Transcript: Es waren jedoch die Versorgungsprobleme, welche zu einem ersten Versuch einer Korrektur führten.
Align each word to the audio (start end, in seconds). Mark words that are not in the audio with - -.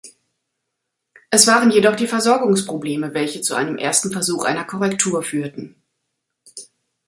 Es 1.29 1.45
waren 1.45 1.69
jedoch 1.69 1.95
die 1.95 2.07
Versorgungsprobleme, 2.07 3.13
welche 3.13 3.41
zu 3.41 3.53
einem 3.53 3.77
ersten 3.77 4.11
Versuch 4.11 4.45
einer 4.45 4.63
Korrektur 4.63 5.21
führten. 5.21 5.75